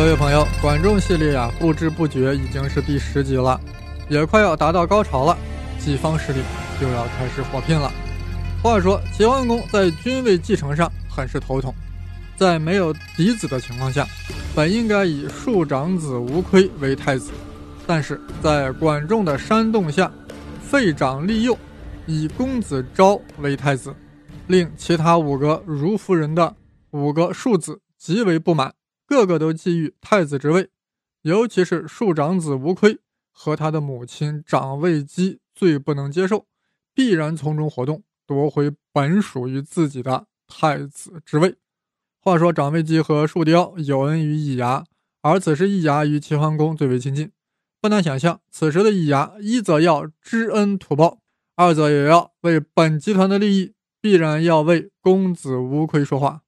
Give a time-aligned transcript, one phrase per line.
[0.00, 3.60] 各位朋友，管仲系列呀，不知不觉已经是第十集了，
[4.08, 5.36] 也快要达到高潮了，
[5.78, 6.40] 己方势力
[6.80, 7.92] 又要开始火拼了。
[8.62, 11.74] 话说齐桓公在君位继承上很是头痛，
[12.34, 14.06] 在没有嫡子的情况下，
[14.54, 17.30] 本应该以庶长子无亏为太子，
[17.86, 20.10] 但是在管仲的煽动下，
[20.62, 21.54] 废长立幼，
[22.06, 23.94] 以公子昭为太子，
[24.46, 26.56] 令其他五个如夫人的
[26.92, 28.72] 五个庶子极为不满。
[29.10, 30.70] 个个都觊觎太子之位，
[31.22, 33.00] 尤其是庶长子无亏
[33.32, 36.46] 和他的母亲长卫姬最不能接受，
[36.94, 41.56] 必然从中活动，夺回本属于自己的太子之位。
[42.20, 44.84] 话说长卫姬和树雕有恩于易牙，
[45.22, 47.32] 而此时易牙与齐桓公最为亲近，
[47.80, 51.18] 不难想象，此时的易牙一则要知恩图报，
[51.56, 56.42] 二则也要为本集团的利益，必然要为公子无亏说话。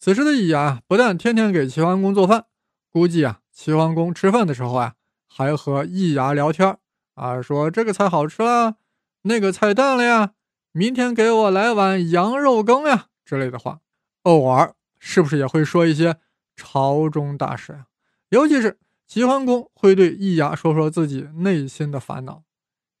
[0.00, 2.44] 此时的易牙不但天天给齐桓公做饭，
[2.88, 4.94] 估计啊，齐桓公吃饭的时候啊，
[5.28, 6.78] 还和易牙聊天
[7.14, 8.76] 啊，说这个菜好吃啦，
[9.22, 10.34] 那个菜淡了呀，
[10.70, 13.80] 明天给我来碗羊肉羹呀之类的话。
[14.22, 16.16] 偶尔是不是也会说一些
[16.54, 17.86] 朝中大事呀？
[18.28, 22.44] 尤其是齐桓公会对易牙说说自己内心的烦恼。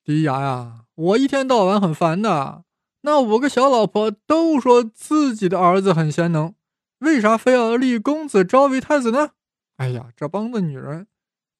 [0.04, 2.64] 易牙呀，我一天到晚很烦的，
[3.02, 6.54] 那五个小老婆都说自己的儿子很贤能。
[7.00, 9.30] 为啥非要立公子昭为太子呢？
[9.76, 11.06] 哎呀，这帮子女人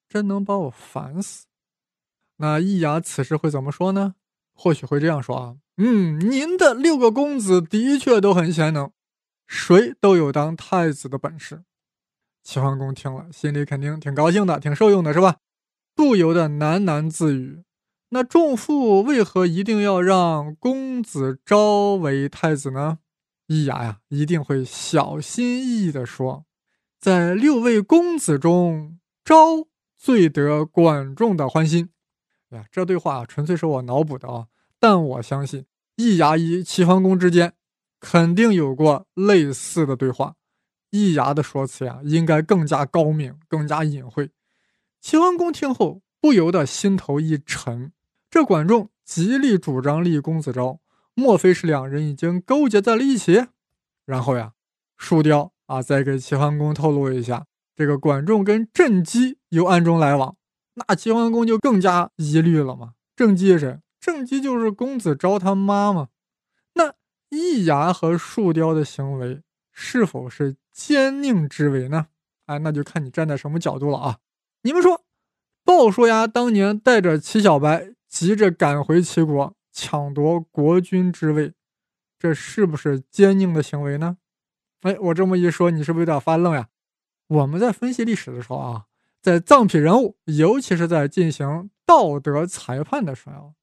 [0.08, 1.46] 真能把我烦死！
[2.38, 4.14] 那易牙此时会怎么说呢？
[4.54, 8.90] 或许会这样说啊，嗯，您的六个公子的确都很贤能，
[9.46, 11.62] 谁都有当太子的本事。
[12.42, 15.36] 齐桓公听了，心里肯定挺高兴的，挺受用的，是吧？
[15.94, 17.62] 不由得喃喃自语：
[18.08, 22.98] 那仲父为何一定要让公子昭为太子呢？
[23.48, 26.44] 易牙呀，一定会小心翼翼地说，
[27.00, 31.88] 在六位公子中，昭最得管仲的欢心。
[32.50, 35.64] 呀，这对话啊纯粹是我脑补的啊，但我相信
[35.96, 37.54] 易牙与齐桓公之间
[38.00, 40.34] 肯定有过类似的对话。
[40.90, 44.30] 易牙的说辞呀，应该更加高明，更加隐晦。
[45.00, 47.92] 齐桓公听后不由得心头一沉，
[48.30, 50.80] 这管仲极力主张立公子昭。
[51.18, 53.48] 莫非是两人已经勾结在了一起？
[54.06, 54.52] 然后呀，
[54.96, 60.36] 树雕啊，再给齐桓公透露一下，这个管仲跟郑姬有暗中来往，
[60.74, 62.92] 那齐桓公就更加疑虑了嘛。
[63.16, 63.80] 郑姬是谁？
[63.98, 66.10] 郑姬就是公子昭他妈嘛。
[66.74, 66.94] 那
[67.30, 69.42] 易牙和树雕的行为
[69.72, 72.06] 是否是奸佞之为呢？
[72.46, 74.18] 哎，那就看你站在什么角度了啊。
[74.62, 75.04] 你们说，
[75.64, 79.57] 鲍叔牙当年带着齐小白急着赶回齐国。
[79.80, 81.54] 抢夺国君之位，
[82.18, 84.18] 这是不是奸佞的行为呢？
[84.80, 86.68] 哎，我这么一说，你是不是有点发愣呀？
[87.28, 88.86] 我们在分析历史的时候啊，
[89.22, 93.54] 在藏品人物，尤其是在进行道德裁判的时候，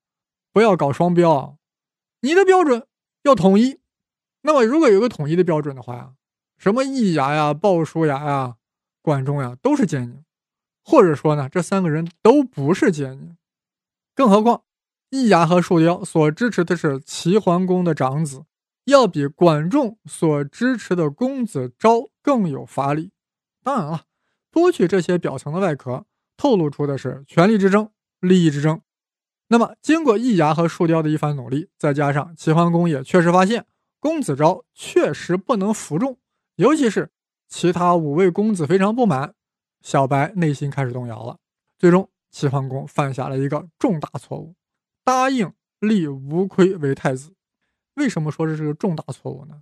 [0.53, 1.55] 不要搞双标啊！
[2.21, 2.87] 你的标准
[3.23, 3.81] 要统一。
[4.43, 6.13] 那么，如果有个统一的标准的话呀，
[6.57, 8.55] 什么易牙呀、鲍叔牙呀、
[9.01, 10.23] 管仲呀，都是奸佞，
[10.81, 13.35] 或者说呢，这三个人都不是奸佞，
[14.15, 14.64] 更何况。
[15.15, 18.43] 易牙和树雕所支持的是齐桓公的长子，
[18.83, 23.11] 要比管仲所支持的公子昭更有法理。
[23.63, 24.01] 当然了，
[24.51, 26.05] 剥去这些表层的外壳，
[26.35, 27.89] 透露出的是权力之争、
[28.19, 28.81] 利益之争。
[29.47, 33.65] 那么，经过易牙和树雕的一番努力，再加上齐桓公也确实发现
[34.01, 36.17] 公子昭确实不能服众，
[36.57, 37.09] 尤其是
[37.47, 39.33] 其他五位公子非常不满，
[39.81, 41.37] 小白内心开始动摇了。
[41.77, 44.53] 最终，齐桓公犯下了一个重大错误。
[45.05, 47.35] 答应立吴亏为太子，
[47.93, 49.61] 为什么说这是个重大错误呢？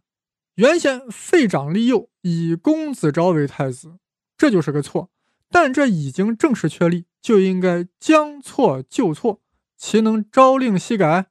[0.56, 3.98] 原先废长立幼，以公子昭为太子，
[4.38, 5.09] 这就是个错。
[5.50, 9.42] 但这已经正式确立，就应该将错就错，
[9.78, 11.28] 岂能朝令夕改？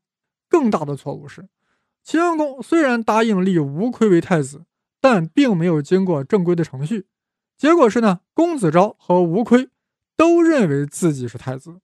[0.49, 1.49] 更大的错误是，
[2.05, 4.67] 齐桓公虽然答应立吴亏为太子，
[5.01, 7.07] 但并没有经过正规的程序。
[7.57, 9.71] 结果是呢，公子昭和吴亏
[10.17, 11.81] 都认为自己是太子。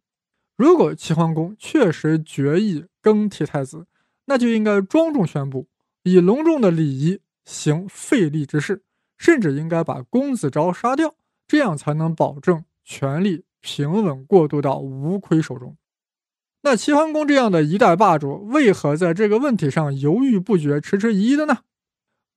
[0.58, 3.86] 如果齐桓公确实决意更替太子，
[4.24, 5.68] 那就应该庄重宣布，
[6.02, 8.82] 以隆重的礼仪行废立之事，
[9.16, 11.14] 甚至应该把公子昭杀掉，
[11.46, 15.76] 这样才能保证权力平稳过渡到吴亏手中。
[16.62, 21.58] 那齐桓公这样的一代霸主，为何在这个问题上犹豫不决、迟迟疑疑的呢？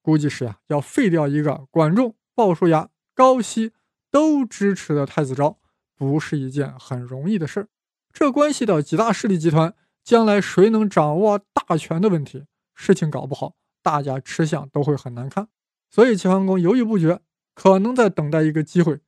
[0.03, 3.71] 估计是呀，要废掉一个管仲、鲍叔牙、高息
[4.11, 5.57] 都支持的太子昭，
[5.97, 7.67] 不是一件很容易的事儿。
[8.13, 15.47] 这关系到几大势力集团将来谁能掌握大权的问题，事情搞不好，大家吃相都会很难看。
[15.89, 17.21] 所以齐桓公犹豫不决，
[17.53, 18.99] 可能在等待一个机会，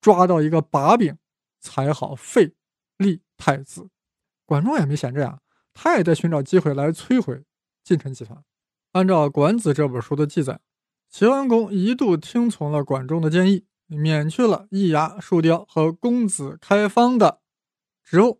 [0.00, 1.16] 抓到一个把柄，
[1.60, 2.54] 才好废
[2.96, 3.88] 立太子。
[4.46, 5.40] 管仲也没闲着呀，
[5.72, 7.44] 他也在寻找机会来摧毁
[7.84, 8.42] 晋臣集团。
[8.92, 10.60] 按照《管子》这本书的记载，
[11.08, 17.40] 齐桓公一度听从了管仲的建议，免去了易牙、树雕和公子开方的
[18.02, 18.39] 职务，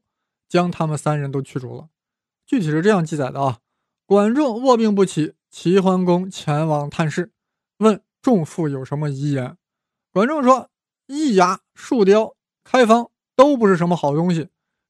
[0.50, 1.88] 将他们三人都驱逐了。
[2.44, 3.60] 具体是这样记载的啊：
[4.04, 7.30] 管仲卧病不起，齐桓公前往探视，
[7.78, 9.56] 问仲父有什么遗言。
[10.12, 10.68] 管仲说
[11.06, 14.48] ：“易牙、树雕、开方都不是什么好东西，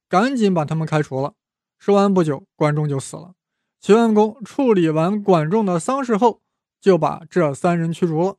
[0.09, 1.35] 赶紧把他们开除了。”
[1.77, 3.35] 说完不久，管仲就死了。
[3.79, 6.41] 齐桓公处理完管仲的丧事后，
[6.79, 8.37] 就把这三人驱逐了。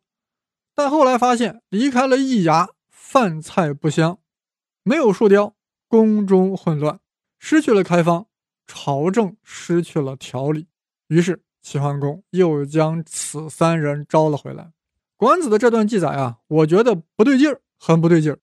[0.74, 4.18] 但后来发现，离开了易牙，饭菜不香；
[4.82, 5.54] 没有树雕，
[5.86, 6.98] 宫中混乱；
[7.44, 8.26] 失去了开方。
[8.68, 10.68] 朝政失去了条理，
[11.08, 14.70] 于是齐桓公又将此三人招了回来。
[15.16, 18.38] 管子的这段记载啊，我觉得不对劲儿，很不对劲儿。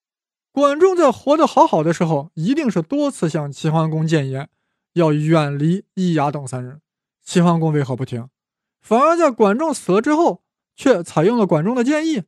[0.51, 4.49] 管仲在活得好好的时候，一定是多次向齐桓公谏言，
[4.93, 6.81] 要远离易牙等三人。
[7.23, 8.29] 齐桓公为何不听？
[8.81, 10.43] 反而在管仲死了之后，
[10.75, 12.23] 却采用了管仲的建议，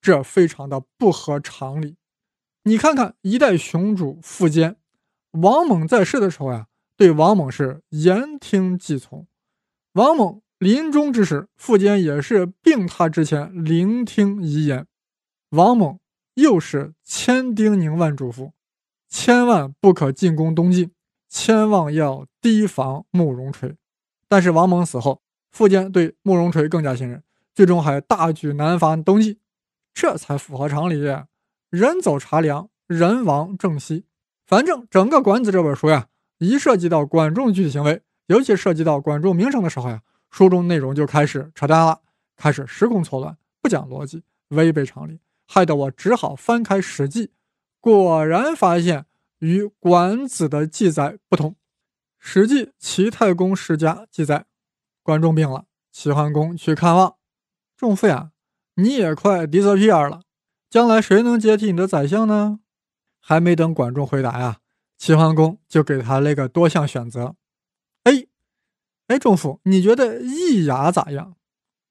[0.00, 1.96] 这非常的不合常理。
[2.62, 4.76] 你看看一代雄主苻坚，
[5.40, 6.66] 王猛在世的时候呀。
[6.98, 9.26] 对王猛是言听计从，
[9.92, 14.86] 王猛临终之时，苻坚也是病榻之前聆听遗言。
[15.50, 15.98] 王猛
[16.36, 18.52] 又是千叮咛万嘱咐，
[19.10, 20.90] 千万不可进攻东晋，
[21.28, 23.76] 千万要提防慕容垂。
[24.26, 25.20] 但是王猛死后，
[25.54, 27.22] 苻坚对慕容垂更加信任，
[27.54, 29.38] 最终还大举南伐东晋，
[29.92, 30.94] 这才符合常理。
[31.68, 34.06] 人走茶凉，人亡政息。
[34.46, 36.08] 反正整个《管子》这本书呀。
[36.38, 42.02] 一涉及到管仲具体行为，尤其涉及到管仲名声的时候呀，书中内容就开始扯淡了，
[42.36, 47.28] 开始时空错乱，不讲逻辑，违背常理，害得我只好翻开《史记》，
[47.80, 49.06] 果然发现
[49.38, 51.52] 与《管子》的记载不同。
[52.18, 54.44] 《史记·齐太公世家》记载，
[55.02, 57.14] 管仲病了，齐桓公去看望，
[57.78, 58.32] 仲父呀，
[58.74, 60.20] 你也快得个屁眼了，
[60.68, 62.60] 将来谁能接替你的宰相呢？
[63.28, 64.60] 还没等管仲回答呀。
[64.96, 67.34] 齐桓公就给他了个多项选择
[68.04, 68.28] ：A，
[69.08, 71.36] 哎，仲父，你觉得易牙咋样？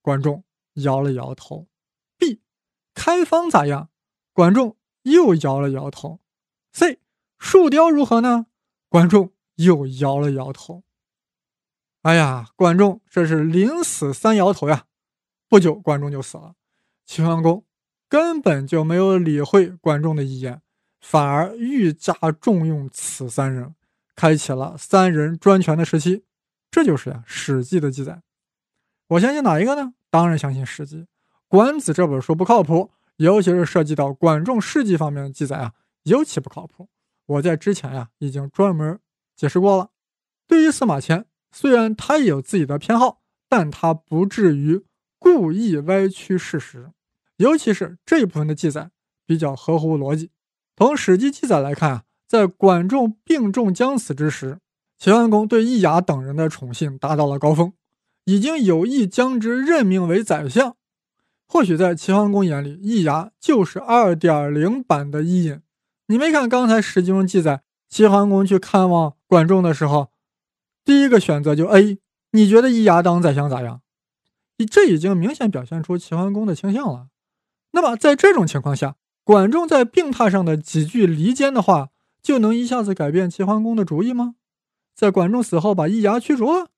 [0.02, 0.46] 管仲
[0.76, 1.68] 摇了摇头。
[2.18, 2.40] B，
[2.94, 3.90] 开方咋样？
[4.32, 6.22] 管仲又摇了摇头。
[6.72, 7.02] C，
[7.38, 8.46] 树雕如何呢？
[8.88, 10.84] 管仲又摇了摇头。
[12.04, 14.86] 哎呀，管仲这是临死三摇头呀！
[15.50, 16.56] 不久，管仲就死了。
[17.06, 17.66] 齐桓公
[18.08, 20.62] 根本就没有理会管仲的遗言。
[21.08, 22.12] 反而愈加
[22.42, 23.76] 重用此三人，
[24.16, 26.24] 开启了三人专权的时期。
[26.72, 28.24] 这就是呀，《史记》的记载。
[29.10, 29.94] 我相信哪一个呢？
[30.10, 30.98] 当然相信《史记》。
[31.48, 35.74] 《管子》这本书不靠谱，尤其是涉及到管仲事迹方面的记载啊，
[36.06, 36.90] 尤其不靠谱。
[37.28, 39.00] 我在之前呀已经专门
[39.36, 39.92] 解释过了。
[40.48, 44.84] 对于司马迁，虽然他也有自己的偏好，但他不至于
[45.20, 46.92] 故意歪曲事实，
[47.38, 48.90] 尤其是这一部分的记载
[49.24, 50.32] 比较合乎逻辑。
[50.78, 54.60] 从《史记》记载来看啊，在管仲病重将死之时，
[54.98, 57.72] 齐桓公对易牙等人的宠幸达到了高峰，
[58.26, 60.76] 已经有意将之任命为宰相。
[61.48, 65.62] 或许在齐桓公眼里，易牙就是二点零版的伊尹。
[66.08, 70.12] 你没看刚才《史记》中记载，齐桓公去看望管仲的时候，
[70.84, 72.00] 第一个选择就 A。
[72.32, 73.82] 你觉得易牙当宰相咋样？
[74.58, 77.08] 你这已经明显表现出齐桓公的倾向了。
[77.72, 81.90] 那么在这种情况下，管仲在病榻上的几句离间的话，
[82.22, 84.36] 就能一下子改变齐桓公的主意吗？
[84.94, 86.70] 在管仲死后把易牙驱逐了？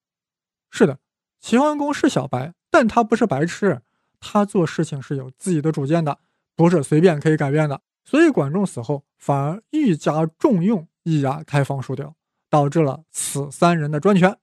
[0.71, 0.99] 是的，
[1.41, 3.81] 齐桓公是小白，但他不是白痴，
[4.21, 6.19] 他做事情是有自己的主见的，
[6.55, 7.81] 不是随便可以改变的。
[8.05, 12.15] 所以管仲死后反而愈加重用易牙、开方、树雕，
[12.49, 14.37] 导致了此三人的专权。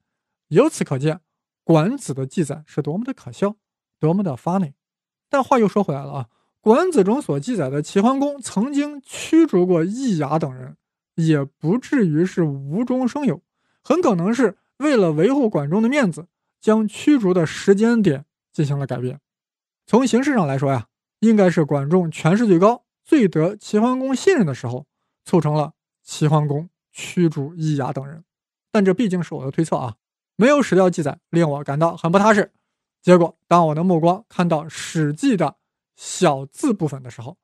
[0.49, 1.21] 由此可见，
[1.63, 3.55] 管子的记载是多么的可笑，
[3.99, 4.73] 多么的 funny。
[5.27, 6.27] 但话又说回来了啊。
[6.65, 10.77] 管子中所记载的齐桓公曾经驱逐过易牙等人，
[11.13, 13.43] 也不至于是无中生有，
[13.83, 16.25] 很可能是为了维护管仲的面子，
[16.59, 19.19] 将驱逐的时间点进行了改变。
[19.85, 20.87] 从形式上来说呀，
[21.19, 24.87] 应该是管仲权势最高、最得齐桓公信任的时候，
[25.23, 28.23] 促成了齐桓公驱逐易牙等人。
[28.71, 29.97] 但这毕竟是我的推测啊，
[30.35, 32.51] 没有史料记载，令我感到很不踏实。
[33.03, 35.57] 结果，当我的目光看到《史记》的。
[35.95, 37.37] 小字部分的时候，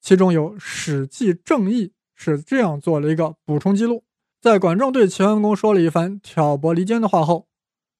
[0.00, 4.04] 其中有《史记正义》是这样做了一个补充记录：
[4.40, 7.48] 在管仲对齐桓公说了一番挑拨离间的话后，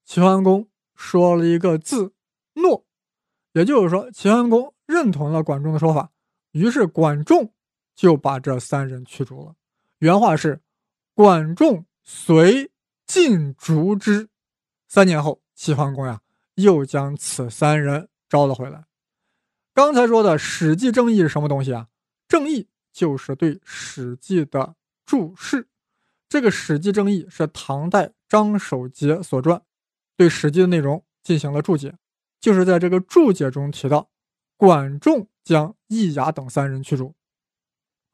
[0.04, 2.14] 齐桓公说了一个字
[2.54, 2.84] “诺”，
[3.54, 6.10] 也就是说，齐桓公认同了管仲的说法，
[6.50, 7.52] 于是管仲
[7.94, 9.54] 就把这三人驱逐了。
[9.98, 10.60] 原话是
[11.14, 12.70] ：“管仲随
[13.06, 14.28] 晋逐之。”
[14.88, 16.20] 三年后，齐桓公呀
[16.56, 18.84] 又将此三人招了回来。
[19.74, 21.88] 刚才说的《史记》正义是什么东西啊？
[22.28, 24.74] 正义就是对《史记》的
[25.06, 25.68] 注释。
[26.28, 29.62] 这个《史记正义》是唐代张守节所撰，
[30.14, 31.94] 对《史记》的内容进行了注解。
[32.38, 34.10] 就是在这个注解中提到，
[34.58, 37.14] 管仲将易牙等三人驱逐。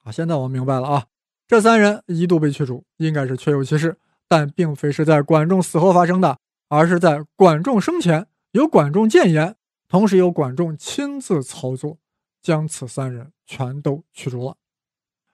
[0.04, 1.06] 啊，现在我明白了啊，
[1.48, 3.98] 这三人一度被驱逐，应该是确有其事，
[4.28, 6.38] 但并非是在管仲死后发生的，
[6.68, 9.56] 而是在管仲生前由管仲谏言。
[9.88, 11.98] 同时由管仲亲自操作，
[12.42, 14.56] 将此三人全都驱逐了。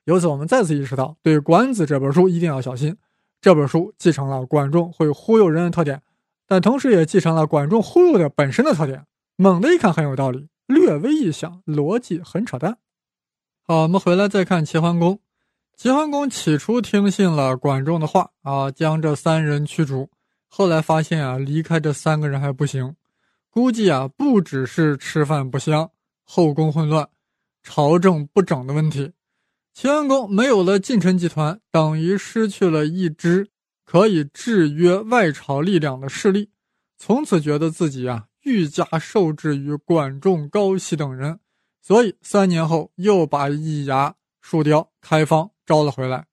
[0.05, 2.95] 由此，我们再次意识到，对《管子》这本书一定要小心。
[3.41, 6.01] 这本书继承了管仲会忽悠人的特点，
[6.47, 9.05] 但同时也继承了管仲忽悠的本身的特点。
[9.35, 12.77] 猛的一看很有道理，略微一想，逻辑很扯淡。
[13.67, 15.19] 好，我们回来再看齐桓公。
[15.75, 20.09] 齐桓公起初听信了管仲的话啊，将这三人驱逐。
[20.47, 22.95] 后来发现啊，离开这三个人还不行。
[23.55, 25.89] 估计啊，不只是吃饭不香、
[26.25, 27.07] 后宫混乱、
[27.63, 29.13] 朝政不整的问题。
[29.73, 33.49] 齐桓公没有了近臣集团，等于失去了一支
[33.85, 36.49] 可以制约外朝力量的势力，
[36.97, 41.39] 从此觉得自己啊愈加受制于管仲、高息等人，
[41.81, 46.27] 所以三年后又把易牙、树雕、开方招了回来。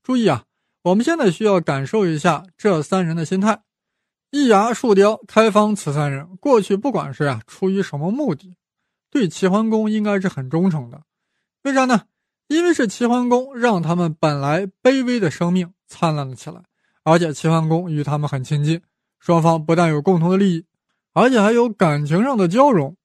[0.00, 0.44] 注意啊，
[0.82, 3.64] 我们现在需要感受一下这三人的心态。
[4.30, 8.56] 一牙、树雕、开方此三人过去，不管是啊出于什么目的，
[9.10, 11.02] 对齐桓公应该是很忠诚的。
[11.62, 12.02] 为啥呢？
[12.48, 16.62] 因为是齐桓公让他们本来卑微的生命灿烂了起来，
[17.04, 18.80] 而且齐桓公与他们很亲近，
[19.18, 20.64] 双方不但有共同的利益，
[21.12, 22.96] 而且还有感情上的交融。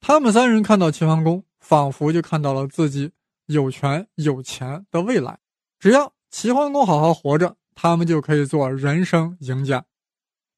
[0.00, 3.12] 他们三人看到齐桓公，仿佛就看到了自己
[3.46, 5.38] 有权有钱的未来。
[5.78, 9.84] 只要齐桓公好好活着，他们就可以做人生赢家。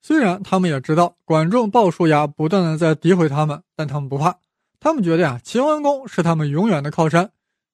[0.06, 4.38] 虽然他们也知道管仲、鲍叔牙不断的在诋毁他们，但他们不怕。
[4.78, 7.32] 他们觉得呀，齐桓公是他们永远的靠山，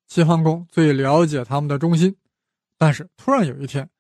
[0.09, 2.17] 齐桓公最了解他们的忠心。
[2.79, 3.91] 但是突然有一天，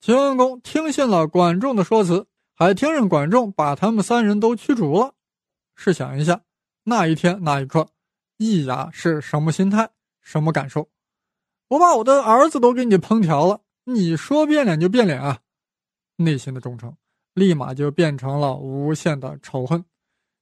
[0.00, 5.12] 齐桓公听信了管仲的说辞，还听任管仲把他们三人都驱逐了。
[5.74, 6.40] 试想一下，
[6.84, 7.88] 那一天那一刻，
[8.38, 9.90] 易牙是什么心态，
[10.22, 10.88] 什么感受？
[11.68, 15.40] 我把我的儿子都给你烹调了，你说变脸就变脸啊！
[16.16, 16.96] 内心的忠诚。
[17.36, 19.84] 立马就变成了无限的仇恨，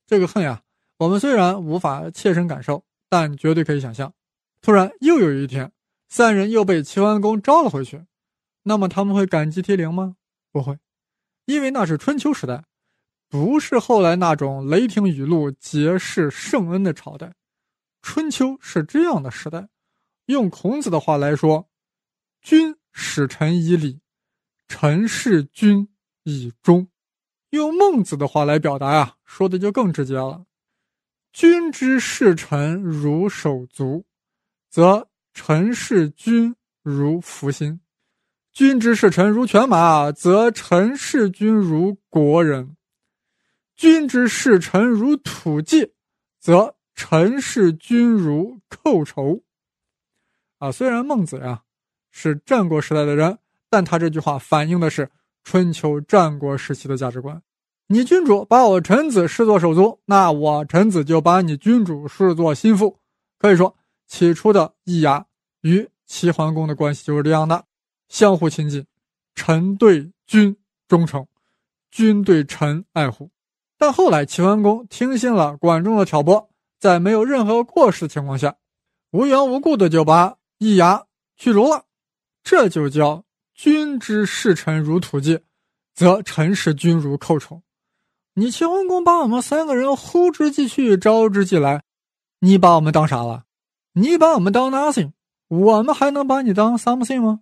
[0.07, 0.63] 这个恨呀，
[0.99, 4.15] 我们虽然无法切身感受，但绝对可以想象。
[4.63, 5.73] 突然又有一天，
[6.09, 8.05] 三人又被齐桓公招了回去，
[8.63, 10.15] 那么他们会感激涕零吗？
[10.53, 10.79] 不会，
[11.47, 12.65] 因为那是春秋时代，
[13.29, 17.35] 不是后来那种雷霆雨露、结世圣恩的朝代。
[18.03, 19.69] 春秋是这样的时代，
[20.27, 21.69] 用孔子的话来说
[22.41, 23.99] ：“君使臣以礼，
[24.69, 25.89] 臣事君。”
[26.25, 26.89] 以忠，
[27.51, 30.45] 用孟子的话来表达呀，说的就更直接了。
[31.33, 34.05] 君之视臣如手足，
[34.71, 37.79] 则臣视君如服心；
[38.53, 42.75] 君之视臣如犬马，则臣视君如国人；
[43.77, 45.93] 君之视臣如土芥，
[46.41, 49.43] 则臣视君如寇仇。
[50.59, 51.65] 啊，虽然孟子呀
[52.11, 53.39] 是战国时代的人，
[53.69, 55.11] 但他这句话反映的是。
[55.45, 57.41] 春秋战国时期的价值观，
[57.87, 62.99] 你君主把我臣子视作手足，那我臣子就把你君主视作心腹。
[63.39, 65.27] 可以说，起初的易牙
[65.61, 67.67] 与齐桓公的关系就是这样的，
[68.09, 68.87] 相互亲近，
[69.35, 70.57] 臣对君
[70.89, 71.27] 忠诚，
[71.91, 73.31] 君对臣爱护。
[73.77, 76.49] 但后来齐桓公听信了管仲的挑拨，
[76.81, 78.57] 在没有任何过失情况下，
[79.11, 81.05] 无缘无故的就把易牙
[81.37, 81.85] 驱逐了，
[82.43, 83.25] 这就叫。
[83.55, 85.41] 君之视臣如土芥，
[85.95, 87.63] 则臣视君如寇仇。
[88.35, 91.85] 你齐桓公把我们三个人呼之即去，招之即来，
[92.41, 93.45] 你把我们当啥了？
[93.93, 95.13] 你把我们当 nothing，
[95.47, 97.41] 我们还能把你当 something 吗？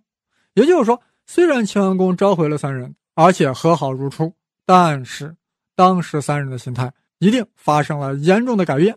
[0.53, 4.35] 也就是说，虽然齐桓公召回了三人，而且和好如初，
[4.67, 5.35] 但是
[5.75, 8.95] 当时三人的心态一定发生了严重的改变。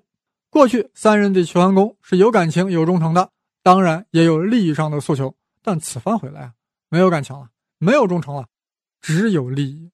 [0.51, 3.31] 过去三人对齐桓公是有感情、有忠诚的，
[3.63, 6.53] 当然也有利益上的诉求，但此番回来啊。
[6.89, 8.47] 没有感情了，没有忠诚了，
[9.01, 9.91] 只有利益，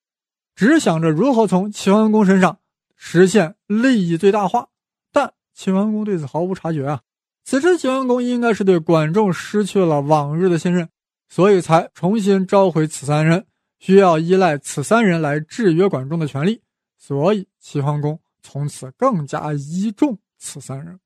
[0.55, 2.59] 只想着如何从齐桓公身上
[2.97, 4.69] 实现利益最大化。
[5.11, 7.03] 但齐桓公对此毫无察觉啊！
[7.45, 10.89] 此时齐桓公应该是对管仲失去了往日的信任，
[11.29, 13.47] 所以才重新召回此三人，
[13.81, 16.63] 需要依赖此三人来制约管仲的权利。
[16.99, 21.01] 所以齐桓公从此更加倚重此三人。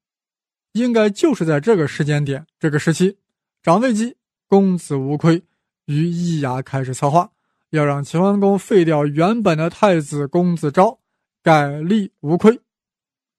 [0.73, 3.17] 应该就是在这个时间点、这个时期，
[3.63, 4.15] 张卫基、
[4.47, 5.43] 公子无亏
[5.87, 7.31] 于易牙开始策划，
[7.71, 10.99] 要让齐桓公废掉原本的太子公子昭，
[11.43, 12.61] 改立无亏。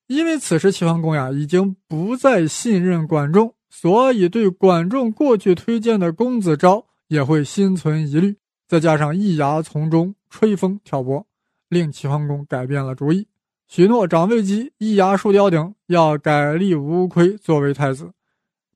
[0.08, 8.38] 因为此时齐桓公呀已经不再信任管仲，所以对管仲过去推荐的公子昭也会心存疑虑。
[8.68, 11.26] 再加上易牙从中吹风挑拨，
[11.70, 13.28] 令齐桓公改变了主意，
[13.68, 18.12] 许诺长卫姬、易牙、树雕等要改立吴亏作为太子，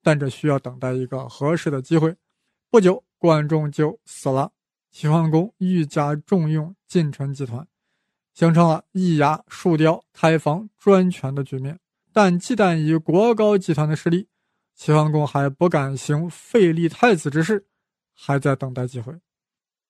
[0.03, 2.15] 但这需要等待一个合适的机会。
[2.69, 4.51] 不久，管仲就死了，
[4.89, 7.67] 齐桓公愈加重用近臣集团，
[8.33, 11.79] 形成了易牙、树雕、开房专权的局面。
[12.11, 14.27] 但忌惮于国高集团的势力，
[14.73, 17.67] 齐桓公还不敢行废立太子之事，
[18.15, 19.13] 还在等待机会。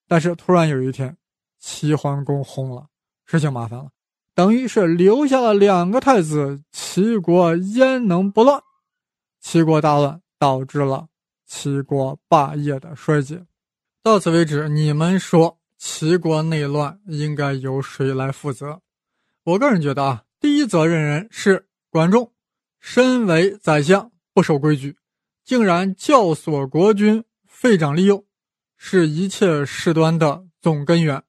[0.09, 1.15] 但是突然有一天，
[1.57, 2.88] 齐桓公轰了，
[3.23, 3.91] 事情麻烦了，
[4.35, 8.61] 等于是留下了两个太子，齐国焉能不乱？
[9.39, 11.07] 齐国大乱，导致了
[11.53, 13.46] 齐国霸业的衰竭。
[14.01, 18.81] 到此为止，你们说齐国内乱应该由谁来负责？
[19.43, 22.31] 我个人觉得啊，第一责任人是管仲，
[22.79, 24.96] 身为宰相不守规矩，
[25.43, 28.25] 竟然教唆国君废长立幼。
[28.77, 31.22] 是一切事端的总根源。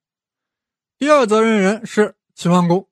[0.96, 2.88] 第二责任人是齐桓公，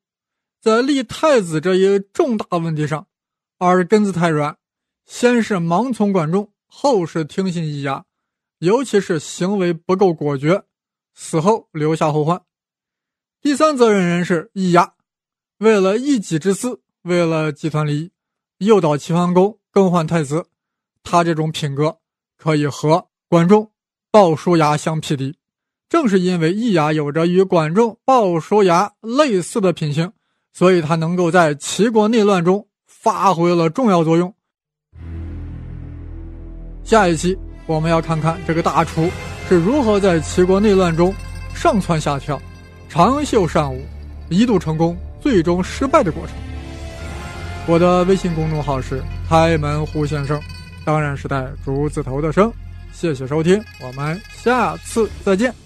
[0.59, 3.07] 在立太子这一重大问题上，
[3.59, 4.57] 耳根子太软，
[5.05, 8.05] 先是盲从管仲，后世听信易牙，
[8.59, 10.63] 尤其是行为不够果决，
[11.13, 12.41] 死后留下后患。
[13.41, 14.93] 第三责任人是易牙，
[15.57, 18.11] 为了一己之私，为了集团利益，
[18.65, 20.45] 诱导齐桓公更换太子。
[21.03, 21.97] 他这种品格
[22.37, 23.69] 可以和管仲。
[24.09, 25.37] 鲍叔牙相匹敌，
[25.87, 30.11] 正是因为易牙有着与管仲、鲍叔牙类似的品行，
[30.53, 34.33] 所以他能够在齐国内乱中发挥了重要作用。
[36.83, 39.09] 下一期我们要看看这个大厨
[39.47, 41.13] 是如何在齐国内乱中
[41.53, 42.41] 上蹿下跳、
[42.89, 43.85] 长袖善舞，
[44.29, 46.35] 一度成功，最终失败的过程。
[47.67, 50.41] 我的微信公众号是开门胡先生，
[50.83, 52.51] 当然是带竹字头的生。
[52.91, 55.60] 谢谢收听，我们下次再见。